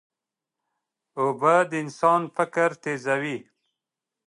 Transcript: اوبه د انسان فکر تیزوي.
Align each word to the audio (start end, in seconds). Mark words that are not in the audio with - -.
اوبه 1.21 1.55
د 1.69 1.71
انسان 1.83 2.21
فکر 2.35 2.69
تیزوي. 2.83 3.37